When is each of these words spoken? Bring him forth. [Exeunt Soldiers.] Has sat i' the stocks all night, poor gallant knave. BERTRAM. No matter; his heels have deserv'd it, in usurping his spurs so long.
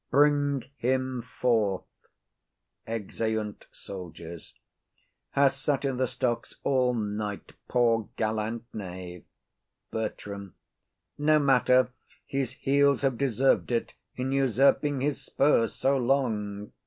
Bring 0.09 0.63
him 0.77 1.21
forth. 1.21 2.07
[Exeunt 2.87 3.67
Soldiers.] 3.71 4.55
Has 5.33 5.55
sat 5.55 5.85
i' 5.85 5.91
the 5.91 6.07
stocks 6.07 6.55
all 6.63 6.95
night, 6.95 7.53
poor 7.67 8.09
gallant 8.15 8.63
knave. 8.73 9.25
BERTRAM. 9.91 10.55
No 11.19 11.37
matter; 11.37 11.91
his 12.25 12.53
heels 12.53 13.03
have 13.03 13.19
deserv'd 13.19 13.71
it, 13.71 13.93
in 14.15 14.31
usurping 14.31 15.01
his 15.01 15.21
spurs 15.23 15.73
so 15.75 15.95
long. 15.97 16.71